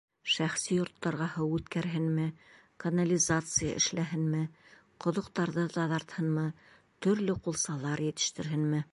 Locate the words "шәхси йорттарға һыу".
0.33-1.51